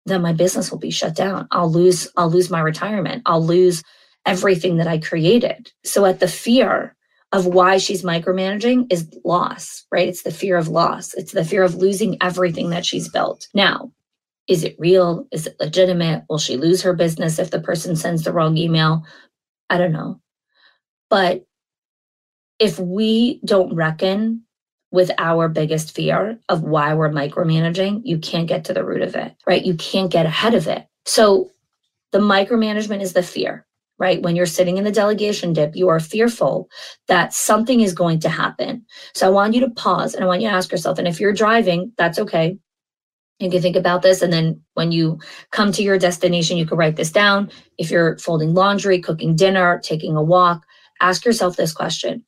[0.06, 1.48] then my business will be shut down.
[1.52, 3.24] I'll lose, I'll lose my retirement.
[3.26, 3.84] I'll lose
[4.26, 5.72] everything that I created.
[5.84, 6.96] So at the fear
[7.32, 10.08] of why she's micromanaging is loss, right?
[10.08, 11.14] It's the fear of loss.
[11.16, 13.48] It's the fear of losing everything that she's built.
[13.56, 13.92] Now,
[14.48, 15.28] Is it real?
[15.32, 16.24] Is it legitimate?
[16.30, 19.04] Will she lose her business if the person sends the wrong email?
[19.70, 20.20] I don't know.
[21.10, 21.46] But
[22.60, 24.44] if we don't reckon
[24.92, 29.16] with our biggest fear of why we're micromanaging, you can't get to the root of
[29.16, 29.66] it, right?
[29.66, 30.86] You can't get ahead of it.
[31.06, 31.50] So
[32.12, 33.66] the micromanagement is the fear,
[33.98, 34.22] right?
[34.22, 36.70] When you're sitting in the delegation dip, you are fearful
[37.08, 38.86] that something is going to happen.
[39.16, 41.20] So I want you to pause and I want you to ask yourself, and if
[41.20, 42.58] you're driving, that's okay.
[43.40, 44.22] You can think about this.
[44.22, 45.20] And then when you
[45.52, 47.50] come to your destination, you can write this down.
[47.78, 50.66] If you're folding laundry, cooking dinner, taking a walk,
[51.02, 52.24] ask yourself this question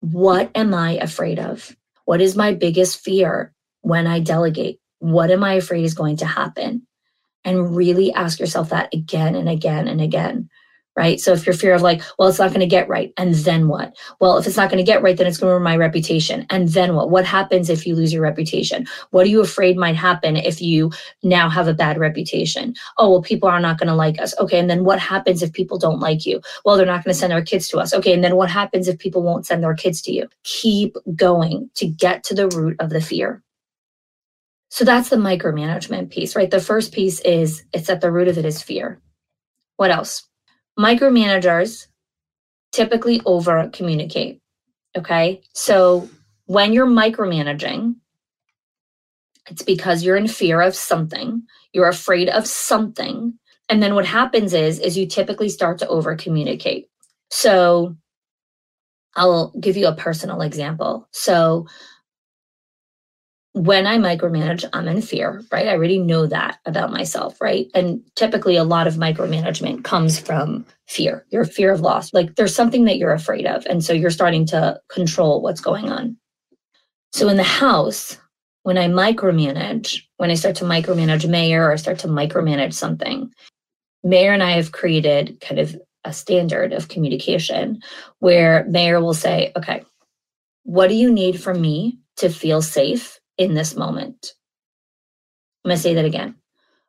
[0.00, 1.74] What am I afraid of?
[2.04, 4.80] What is my biggest fear when I delegate?
[4.98, 6.86] What am I afraid is going to happen?
[7.44, 10.48] And really ask yourself that again and again and again
[10.96, 11.20] right?
[11.20, 13.68] So if your fear of like, well, it's not going to get right, and then
[13.68, 13.96] what?
[14.20, 16.46] Well, if it's not going to get right, then it's going to ruin my reputation,
[16.50, 17.10] and then what?
[17.10, 18.86] What happens if you lose your reputation?
[19.10, 20.90] What are you afraid might happen if you
[21.22, 22.74] now have a bad reputation?
[22.98, 24.34] Oh, well, people are not going to like us.
[24.38, 26.40] Okay, and then what happens if people don't like you?
[26.64, 27.94] Well, they're not going to send their kids to us.
[27.94, 30.28] Okay, and then what happens if people won't send their kids to you?
[30.44, 33.42] Keep going to get to the root of the fear.
[34.70, 36.50] So that's the micromanagement piece, right?
[36.50, 39.00] The first piece is it's at the root of it is fear.
[39.76, 40.28] What else?
[40.78, 41.86] Micromanagers
[42.72, 44.40] typically over communicate.
[44.96, 45.40] Okay.
[45.52, 46.08] So
[46.46, 47.96] when you're micromanaging,
[49.48, 53.38] it's because you're in fear of something, you're afraid of something.
[53.68, 56.88] And then what happens is, is you typically start to over communicate.
[57.30, 57.96] So
[59.16, 61.08] I'll give you a personal example.
[61.12, 61.66] So
[63.54, 65.68] when I micromanage, I'm in fear, right?
[65.68, 67.70] I already know that about myself, right?
[67.72, 72.12] And typically, a lot of micromanagement comes from fear, your fear of loss.
[72.12, 73.64] Like there's something that you're afraid of.
[73.66, 76.16] And so you're starting to control what's going on.
[77.12, 78.18] So in the house,
[78.64, 83.32] when I micromanage, when I start to micromanage Mayor or I start to micromanage something,
[84.02, 87.80] Mayor and I have created kind of a standard of communication
[88.18, 89.84] where Mayor will say, okay,
[90.64, 94.34] what do you need from me to feel safe in this moment.
[95.64, 96.36] I'm going to say that again.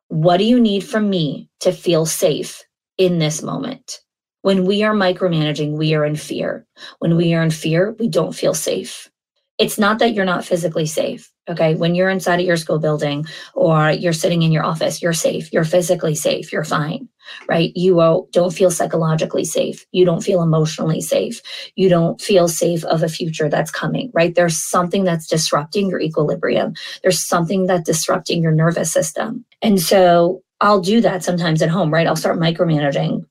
[0.07, 2.63] What do you need from me to feel safe
[2.97, 4.01] in this moment?
[4.41, 6.67] When we are micromanaging, we are in fear.
[6.99, 9.09] When we are in fear, we don't feel safe.
[9.57, 11.31] It's not that you're not physically safe.
[11.47, 11.75] Okay.
[11.75, 15.53] When you're inside of your school building or you're sitting in your office, you're safe.
[15.53, 16.51] You're physically safe.
[16.51, 17.07] You're fine,
[17.47, 17.71] right?
[17.75, 19.85] You don't feel psychologically safe.
[19.91, 21.41] You don't feel emotionally safe.
[21.75, 24.33] You don't feel safe of a future that's coming, right?
[24.33, 26.73] There's something that's disrupting your equilibrium.
[27.03, 29.45] There's something that's disrupting your nervous system.
[29.61, 32.07] And so I'll do that sometimes at home, right?
[32.07, 33.23] I'll start micromanaging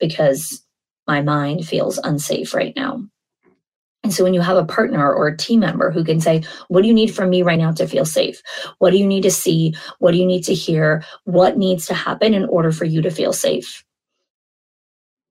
[0.00, 0.64] because
[1.06, 3.02] my mind feels unsafe right now.
[4.06, 6.82] And so when you have a partner or a team member who can say, What
[6.82, 8.40] do you need from me right now to feel safe?
[8.78, 9.74] What do you need to see?
[9.98, 11.02] What do you need to hear?
[11.24, 13.82] What needs to happen in order for you to feel safe?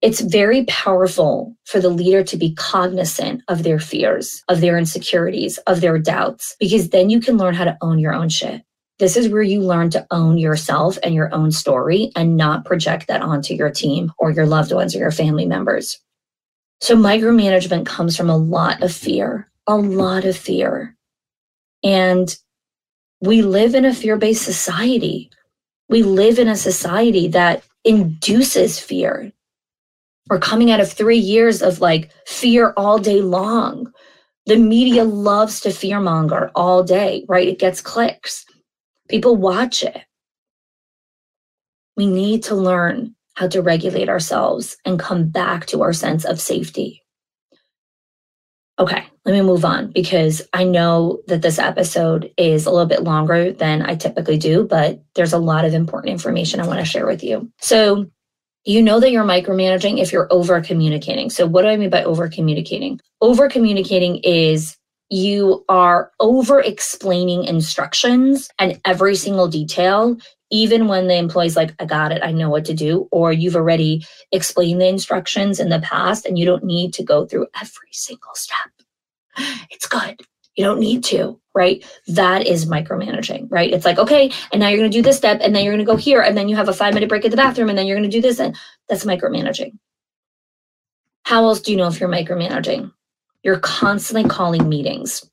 [0.01, 5.57] It's very powerful for the leader to be cognizant of their fears, of their insecurities,
[5.59, 8.61] of their doubts, because then you can learn how to own your own shit.
[8.99, 13.07] This is where you learn to own yourself and your own story and not project
[13.07, 15.97] that onto your team or your loved ones or your family members.
[16.81, 20.95] So micromanagement comes from a lot of fear, a lot of fear.
[21.83, 22.35] And
[23.21, 25.29] we live in a fear based society.
[25.89, 29.31] We live in a society that induces fear.
[30.29, 33.91] We're coming out of three years of like fear all day long.
[34.47, 37.47] The media loves to fearmonger all day, right?
[37.47, 38.45] It gets clicks.
[39.07, 40.01] People watch it.
[41.95, 46.39] We need to learn how to regulate ourselves and come back to our sense of
[46.39, 47.03] safety.
[48.77, 53.03] Okay, let me move on because I know that this episode is a little bit
[53.03, 56.85] longer than I typically do, but there's a lot of important information I want to
[56.85, 57.51] share with you.
[57.61, 58.09] So,
[58.65, 61.29] you know that you're micromanaging if you're over communicating.
[61.29, 62.99] So, what do I mean by over communicating?
[63.21, 64.75] Over communicating is
[65.09, 70.17] you are over explaining instructions and every single detail
[70.51, 73.55] even when the employee's like, I got it, I know what to do, or you've
[73.55, 77.91] already explained the instructions in the past and you don't need to go through every
[77.91, 78.71] single step.
[79.71, 80.21] It's good.
[80.55, 81.83] You don't need to, right?
[82.07, 83.73] That is micromanaging, right?
[83.73, 85.85] It's like, okay, and now you're going to do this step, and then you're going
[85.85, 87.77] to go here, and then you have a five minute break at the bathroom, and
[87.77, 88.55] then you're going to do this, and
[88.87, 89.77] that's micromanaging.
[91.23, 92.93] How else do you know if you're micromanaging?
[93.43, 95.29] You're constantly calling meetings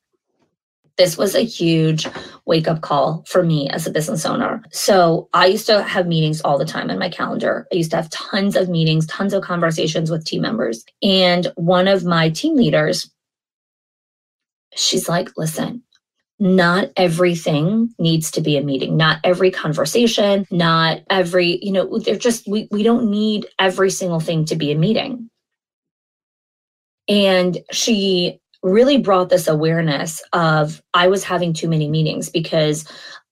[0.98, 2.07] this was a huge
[2.44, 4.62] wake up call for me as a business owner.
[4.70, 7.66] So I used to have meetings all the time in my calendar.
[7.72, 10.85] I used to have tons of meetings, tons of conversations with team members.
[11.02, 13.11] And one of my team leaders,
[14.74, 15.83] she's like, listen,
[16.38, 22.16] not everything needs to be a meeting not every conversation not every you know they're
[22.16, 25.31] just we, we don't need every single thing to be a meeting
[27.09, 32.85] and she really brought this awareness of I was having too many meetings because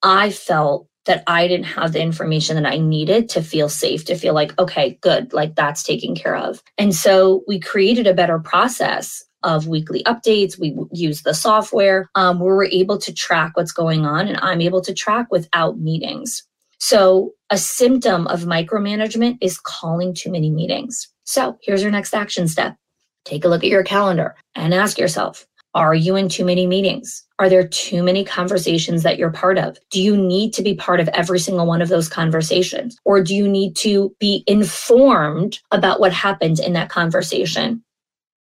[0.03, 4.15] I felt that I didn't have the information that I needed to feel safe, to
[4.15, 6.61] feel like, okay, good, like that's taken care of.
[6.77, 10.59] And so we created a better process of weekly updates.
[10.59, 14.61] We use the software um, where we're able to track what's going on, and I'm
[14.61, 16.43] able to track without meetings.
[16.77, 21.07] So, a symptom of micromanagement is calling too many meetings.
[21.23, 22.75] So, here's your next action step
[23.25, 27.23] take a look at your calendar and ask yourself Are you in too many meetings?
[27.39, 29.77] Are there too many conversations that you're part of?
[29.89, 32.97] Do you need to be part of every single one of those conversations?
[33.05, 37.83] Or do you need to be informed about what happened in that conversation?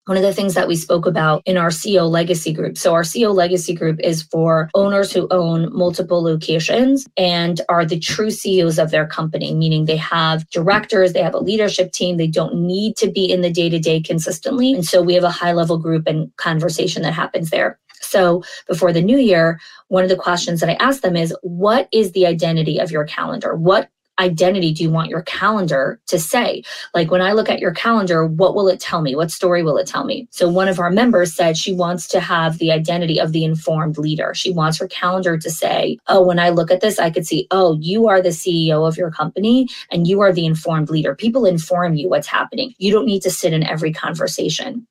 [0.09, 2.79] One of the things that we spoke about in our CEO legacy group.
[2.79, 7.99] So, our CEO legacy group is for owners who own multiple locations and are the
[7.99, 12.25] true CEOs of their company, meaning they have directors, they have a leadership team, they
[12.25, 14.73] don't need to be in the day to day consistently.
[14.73, 17.77] And so, we have a high level group and conversation that happens there.
[18.01, 21.87] So before the new year, one of the questions that I ask them is what
[21.91, 23.55] is the identity of your calendar?
[23.55, 26.63] What identity do you want your calendar to say?
[26.93, 29.15] Like when I look at your calendar, what will it tell me?
[29.15, 30.27] What story will it tell me?
[30.31, 33.97] So one of our members said she wants to have the identity of the informed
[33.97, 34.33] leader.
[34.33, 37.47] She wants her calendar to say, oh, when I look at this, I could see,
[37.51, 41.15] oh, you are the CEO of your company and you are the informed leader.
[41.15, 42.73] People inform you what's happening.
[42.77, 44.87] You don't need to sit in every conversation.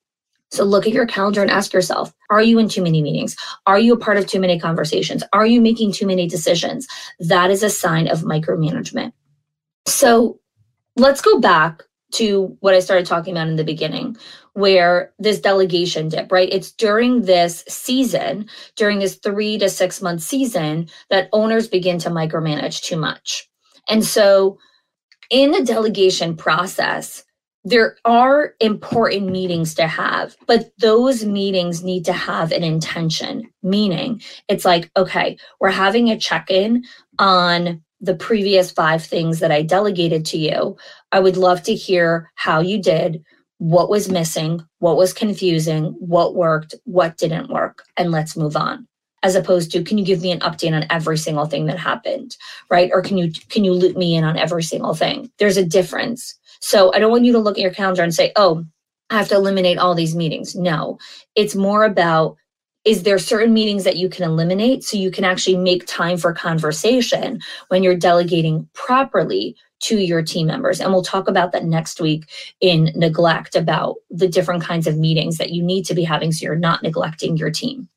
[0.51, 3.37] So look at your calendar and ask yourself, are you in too many meetings?
[3.67, 5.23] Are you a part of too many conversations?
[5.33, 6.87] Are you making too many decisions?
[7.21, 9.13] That is a sign of micromanagement.
[9.89, 10.39] So
[10.97, 14.17] let's go back to what I started talking about in the beginning,
[14.55, 16.49] where this delegation dip, right?
[16.51, 22.11] It's during this season, during this three to six month season, that owners begin to
[22.11, 23.49] micromanage too much.
[23.89, 24.59] And so
[25.31, 27.25] in the delegation process,
[27.65, 34.23] there are important meetings to have, but those meetings need to have an intention, meaning
[34.49, 36.85] it's like, okay, we're having a check in
[37.19, 40.77] on the previous five things that I delegated to you.
[41.13, 43.25] I would love to hear how you did,
[43.59, 48.87] what was missing, what was confusing, what worked, what didn't work, and let's move on.
[49.25, 52.37] As opposed to, can you give me an update on every single thing that happened,
[52.71, 52.91] right?
[52.93, 55.29] Or can you can you loop me in on every single thing?
[55.39, 56.39] There's a difference.
[56.61, 58.65] So I don't want you to look at your calendar and say, oh,
[59.11, 60.55] I have to eliminate all these meetings.
[60.55, 60.99] No,
[61.35, 62.37] it's more about
[62.89, 66.33] is there certain meetings that you can eliminate so you can actually make time for
[66.33, 70.81] conversation when you're delegating properly to your team members?
[70.81, 72.31] And we'll talk about that next week
[72.63, 76.45] in neglect about the different kinds of meetings that you need to be having so
[76.45, 77.91] you're not neglecting your team.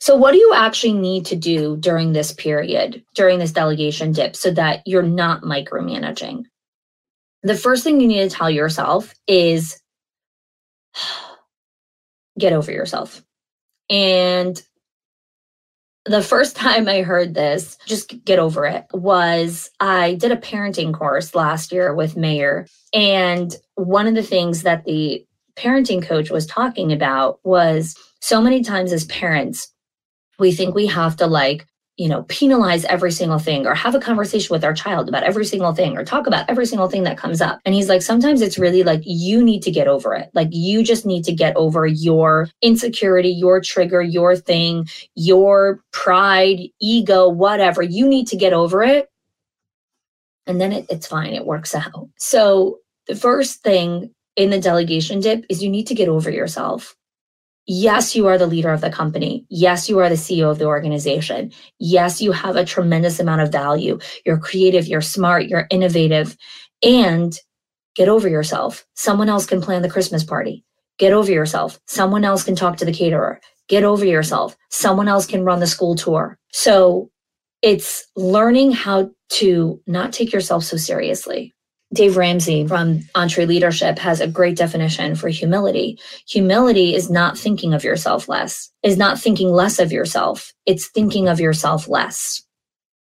[0.00, 4.34] So what do you actually need to do during this period during this delegation dip
[4.36, 6.44] so that you're not micromanaging?
[7.42, 9.82] The first thing you need to tell yourself is
[12.38, 13.22] get over yourself
[13.92, 14.60] and
[16.06, 20.92] the first time I heard this, just get over it, was I did a parenting
[20.92, 22.66] course last year with Mayor.
[22.92, 25.24] And one of the things that the
[25.56, 29.72] parenting coach was talking about was so many times as parents,
[30.38, 31.66] we think we have to like
[31.98, 35.44] you know, penalize every single thing or have a conversation with our child about every
[35.44, 37.60] single thing or talk about every single thing that comes up.
[37.64, 40.30] And he's like, sometimes it's really like you need to get over it.
[40.32, 46.60] Like you just need to get over your insecurity, your trigger, your thing, your pride,
[46.80, 47.82] ego, whatever.
[47.82, 49.08] You need to get over it.
[50.46, 51.34] And then it, it's fine.
[51.34, 52.08] It works out.
[52.16, 56.96] So the first thing in the delegation dip is you need to get over yourself.
[57.66, 59.46] Yes, you are the leader of the company.
[59.48, 61.52] Yes, you are the CEO of the organization.
[61.78, 63.98] Yes, you have a tremendous amount of value.
[64.26, 66.36] You're creative, you're smart, you're innovative,
[66.82, 67.38] and
[67.94, 68.84] get over yourself.
[68.94, 70.64] Someone else can plan the Christmas party.
[70.98, 71.78] Get over yourself.
[71.86, 73.40] Someone else can talk to the caterer.
[73.68, 74.56] Get over yourself.
[74.70, 76.38] Someone else can run the school tour.
[76.50, 77.10] So
[77.62, 81.54] it's learning how to not take yourself so seriously.
[81.92, 85.98] Dave Ramsey from EntreLeadership has a great definition for humility.
[86.28, 90.52] Humility is not thinking of yourself less, is not thinking less of yourself.
[90.64, 92.42] It's thinking of yourself less.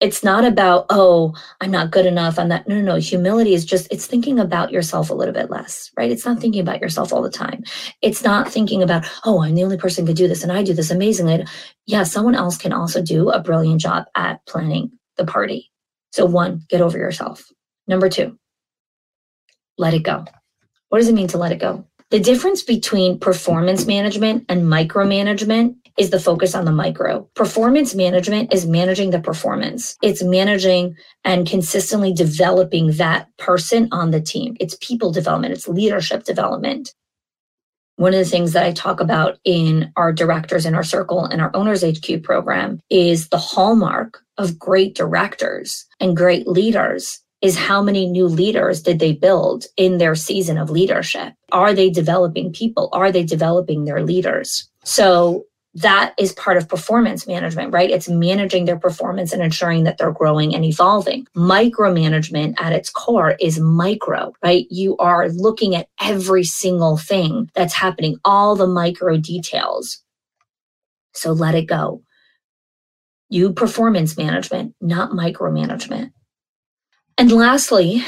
[0.00, 1.32] It's not about, oh,
[1.62, 2.38] I'm not good enough.
[2.38, 2.68] I'm not.
[2.68, 2.96] No, no, no.
[2.96, 6.10] Humility is just, it's thinking about yourself a little bit less, right?
[6.10, 7.62] It's not thinking about yourself all the time.
[8.02, 10.62] It's not thinking about, oh, I'm the only person who could do this and I
[10.62, 11.46] do this amazingly.
[11.86, 15.70] Yeah, someone else can also do a brilliant job at planning the party.
[16.12, 17.50] So, one, get over yourself.
[17.86, 18.38] Number two,
[19.78, 20.24] let it go.
[20.88, 21.86] What does it mean to let it go?
[22.10, 27.28] The difference between performance management and micromanagement is the focus on the micro.
[27.34, 29.96] Performance management is managing the performance.
[30.02, 34.56] It's managing and consistently developing that person on the team.
[34.60, 36.94] It's people development, it's leadership development.
[37.96, 41.40] One of the things that I talk about in our directors in our circle and
[41.40, 47.82] our owners HQ program is the hallmark of great directors and great leaders is how
[47.82, 51.34] many new leaders did they build in their season of leadership?
[51.52, 52.88] Are they developing people?
[52.94, 54.66] Are they developing their leaders?
[54.82, 57.90] So that is part of performance management, right?
[57.90, 61.26] It's managing their performance and ensuring that they're growing and evolving.
[61.36, 64.64] Micromanagement at its core is micro, right?
[64.70, 70.02] You are looking at every single thing that's happening, all the micro details.
[71.12, 72.02] So let it go.
[73.28, 76.12] You performance management, not micromanagement.
[77.16, 78.02] And lastly,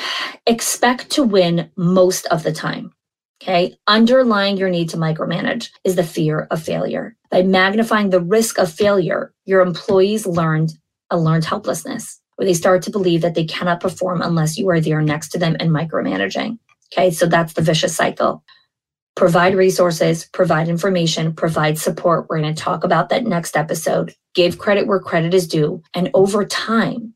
[0.46, 2.92] expect to win most of the time.
[3.42, 3.76] Okay.
[3.86, 7.16] Underlying your need to micromanage is the fear of failure.
[7.30, 10.72] By magnifying the risk of failure, your employees learned
[11.11, 14.80] a learned helplessness where they start to believe that they cannot perform unless you are
[14.80, 16.59] there next to them and micromanaging.
[16.92, 17.11] Okay.
[17.11, 18.42] So that's the vicious cycle.
[19.14, 22.26] Provide resources, provide information, provide support.
[22.28, 24.14] We're going to talk about that next episode.
[24.34, 25.82] Give credit where credit is due.
[25.94, 27.14] And over time,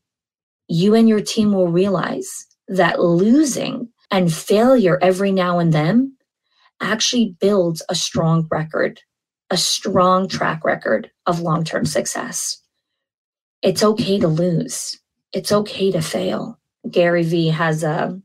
[0.71, 6.15] you and your team will realize that losing and failure every now and then
[6.79, 9.01] actually builds a strong record,
[9.49, 12.57] a strong track record of long term success.
[13.61, 14.97] It's okay to lose,
[15.33, 16.57] it's okay to fail.
[16.89, 18.19] Gary Vee has a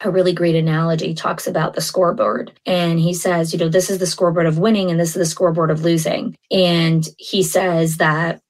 [0.00, 3.98] a really great analogy talks about the scoreboard and he says you know this is
[3.98, 8.40] the scoreboard of winning and this is the scoreboard of losing and he says that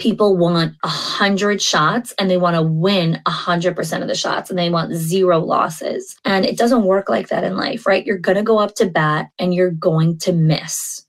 [0.00, 4.14] people want a hundred shots and they want to win a hundred percent of the
[4.16, 6.16] shots and they want zero losses.
[6.24, 8.04] And it doesn't work like that in life, right?
[8.04, 11.06] You're going to go up to bat and you're going to miss.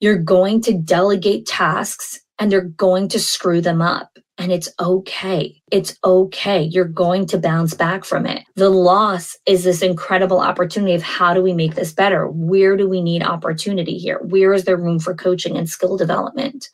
[0.00, 4.10] You're going to delegate tasks and they're going to screw them up.
[4.38, 5.62] And it's okay.
[5.72, 6.62] It's okay.
[6.62, 8.44] You're going to bounce back from it.
[8.54, 12.28] The loss is this incredible opportunity of how do we make this better?
[12.28, 14.18] Where do we need opportunity here?
[14.18, 16.68] Where is there room for coaching and skill development?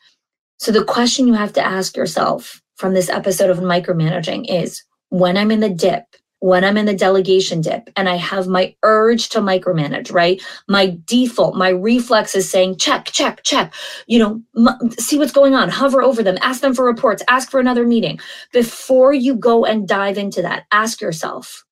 [0.62, 5.36] So the question you have to ask yourself from this episode of micromanaging is when
[5.36, 6.04] I'm in the dip,
[6.38, 10.40] when I'm in the delegation dip and I have my urge to micromanage, right?
[10.68, 13.74] My default, my reflex is saying, check, check, check,
[14.06, 17.50] you know, m- see what's going on, hover over them, ask them for reports, ask
[17.50, 18.20] for another meeting.
[18.52, 21.64] Before you go and dive into that, ask yourself,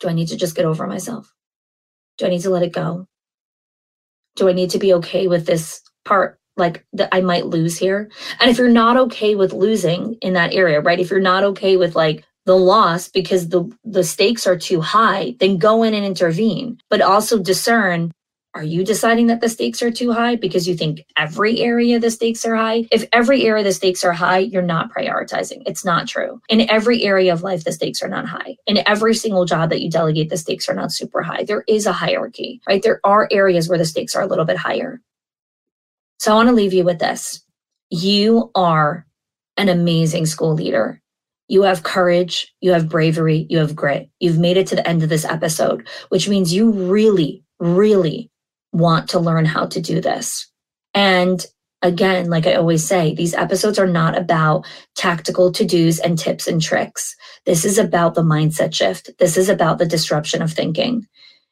[0.00, 1.34] do I need to just get over myself?
[2.18, 3.08] Do I need to let it go?
[4.36, 8.10] Do I need to be okay with this part like that I might lose here.
[8.40, 11.00] And if you're not okay with losing in that area, right?
[11.00, 15.34] If you're not okay with like the loss because the the stakes are too high,
[15.40, 16.78] then go in and intervene.
[16.90, 18.12] But also discern
[18.54, 22.10] are you deciding that the stakes are too high because you think every area the
[22.10, 22.88] stakes are high?
[22.90, 25.62] If every area the stakes are high, you're not prioritizing.
[25.66, 26.40] It's not true.
[26.48, 28.56] In every area of life, the stakes are not high.
[28.66, 31.44] In every single job that you delegate, the stakes are not super high.
[31.44, 32.82] There is a hierarchy, right?
[32.82, 35.00] There are areas where the stakes are a little bit higher.
[36.18, 37.42] So I want to leave you with this.
[37.90, 39.06] You are
[39.56, 41.00] an amazing school leader.
[41.48, 44.10] You have courage, you have bravery, you have grit.
[44.20, 48.30] You've made it to the end of this episode, which means you really, really
[48.72, 50.46] want to learn how to do this.
[50.92, 51.44] And
[51.80, 56.46] again, like I always say, these episodes are not about tactical to dos and tips
[56.46, 57.14] and tricks.
[57.46, 59.10] This is about the mindset shift.
[59.18, 61.06] This is about the disruption of thinking.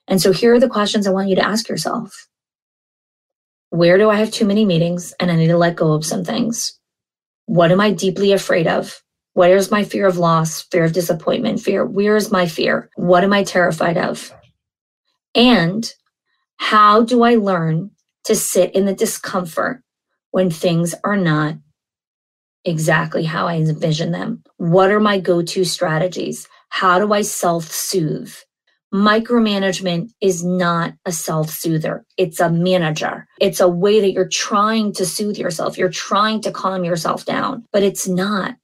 [0.09, 2.29] And so here are the questions I want you to ask yourself
[3.71, 6.25] where do I have too many meetings and I need to let go of some
[6.25, 6.79] things?
[7.47, 9.03] What am I deeply afraid of?
[9.35, 11.85] Where's my fear of loss, fear of disappointment, fear?
[11.85, 12.91] Where is my fear?
[12.97, 14.33] What am I terrified of?
[15.35, 15.93] And
[16.57, 17.91] how do I learn
[18.25, 19.83] to sit in the discomfort
[20.31, 21.57] when things are not
[22.65, 24.43] exactly how I envision them?
[24.57, 26.49] What are my go to strategies?
[26.71, 28.35] How do I self soothe?
[28.97, 32.05] Micromanagement is not a self soother.
[32.17, 33.29] It's a manager.
[33.41, 35.77] It's a way that you're trying to soothe yourself.
[35.77, 38.57] You're trying to calm yourself down, but it's not.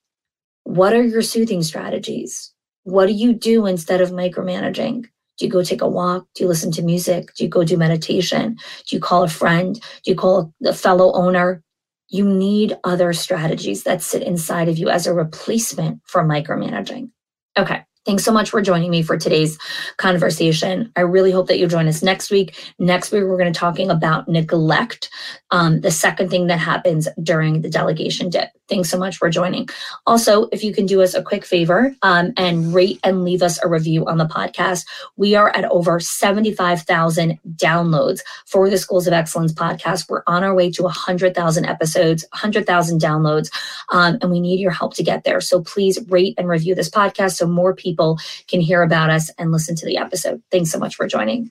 [0.65, 2.53] What are your soothing strategies?
[2.85, 5.07] What do you do instead of micromanaging?
[5.39, 6.27] Do you go take a walk?
[6.35, 7.35] Do you listen to music?
[7.35, 8.57] Do you go do meditation?
[8.89, 9.75] Do you call a friend?
[9.75, 11.63] Do you call a fellow owner?
[12.09, 17.11] You need other strategies that sit inside of you as a replacement for micromanaging.
[17.57, 17.85] Okay.
[18.05, 19.57] Thanks so much for joining me for today's
[19.97, 20.91] conversation.
[20.97, 22.75] I really hope that you join us next week.
[22.81, 25.09] Next week, we're going to be talking about neglect,
[25.53, 28.49] um, the second thing that happens during the delegation dip.
[28.69, 29.69] Thanks so much for joining.
[30.07, 33.63] Also, if you can do us a quick favor um, and rate and leave us
[33.63, 34.85] a review on the podcast,
[35.17, 40.09] we are at over 75,000 downloads for the Schools of Excellence podcast.
[40.09, 43.53] We're on our way to 100,000 episodes, 100,000 downloads,
[43.93, 45.41] um, and we need your help to get there.
[45.41, 48.19] So please rate and review this podcast so more people people
[48.49, 50.43] can hear about us and listen to the episode.
[50.51, 51.51] Thanks so much for joining.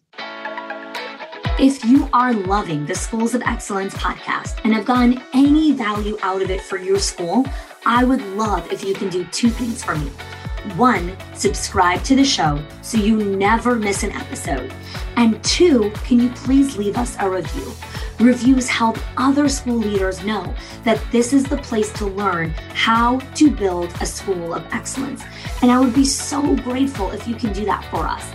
[1.59, 6.41] If you are loving the Schools of Excellence podcast and have gotten any value out
[6.41, 7.45] of it for your school,
[7.85, 10.09] I would love if you can do two things for me.
[10.75, 14.73] One, subscribe to the show so you never miss an episode.
[15.17, 17.71] And two, can you please leave us a review?
[18.19, 20.53] Reviews help other school leaders know
[20.83, 25.23] that this is the place to learn how to build a school of excellence.
[25.61, 28.25] And I would be so grateful if you can do that for us.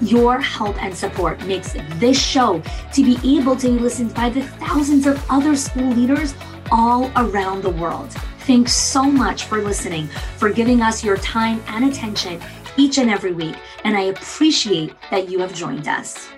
[0.00, 2.62] Your help and support makes this show
[2.92, 6.34] to be able to be listened by the thousands of other school leaders
[6.70, 8.10] all around the world.
[8.40, 12.40] Thanks so much for listening, for giving us your time and attention
[12.76, 13.54] each and every week.
[13.84, 16.28] And I appreciate that you have joined us.